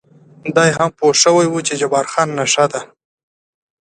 دی 0.55 0.69
هم 0.77 0.89
پوه 0.97 1.13
شوی 1.21 1.47
و 1.49 1.65
چې 1.67 1.73
جبار 1.81 2.05
خان 2.11 2.29
نشه 2.39 2.65
دی. 2.71 2.81